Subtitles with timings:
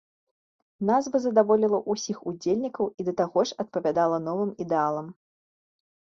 [0.89, 5.07] Назва задаволіла ўсіх удзельнікаў і да таго ж адпавядала новым ідэалам.